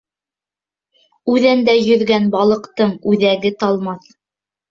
[1.33, 4.09] Үҙәндә йөҙгән балыҡтың үҙәге талмаҫ.